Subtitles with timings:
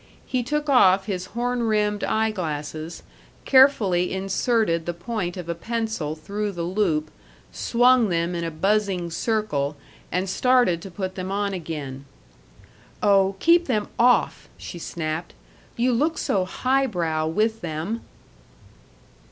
[0.25, 3.03] He took off his horn rimmed eye glasses,
[3.45, 7.11] carefully inserted the point of a pencil through the loop,
[7.51, 9.75] swung them in a buzzing circle,
[10.11, 12.05] and started to put them on again.
[13.03, 15.35] "Oh, keep them off!" she snapped.
[15.77, 18.01] "You look so high brow with them!"